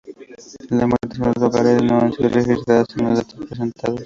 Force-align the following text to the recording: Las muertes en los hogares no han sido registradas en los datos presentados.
Las 0.71 0.87
muertes 0.87 1.19
en 1.19 1.25
los 1.27 1.43
hogares 1.43 1.83
no 1.83 1.99
han 1.99 2.11
sido 2.11 2.27
registradas 2.29 2.87
en 2.97 3.05
los 3.09 3.19
datos 3.19 3.45
presentados. 3.45 3.99